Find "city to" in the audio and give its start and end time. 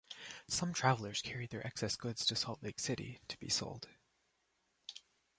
2.79-3.37